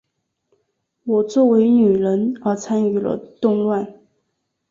[1.03, 4.01] 我作为女人而参与了动乱。